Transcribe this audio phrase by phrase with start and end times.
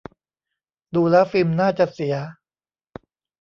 [0.95, 2.15] ดูแล้วฟิล์มน่าจะเสีย